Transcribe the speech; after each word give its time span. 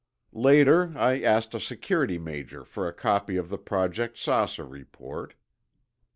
Later, 0.33 0.97
I 0.97 1.21
asked 1.21 1.53
a 1.53 1.59
security 1.59 2.17
major 2.17 2.65
for 2.65 2.87
a 2.87 2.91
copy 2.91 3.37
of 3.37 3.49
the 3.49 3.59
Project 3.59 4.17
"Saucer" 4.17 4.65
report. 4.65 5.35